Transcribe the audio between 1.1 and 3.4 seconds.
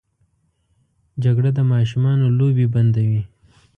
جګړه د ماشومانو لوبې بندوي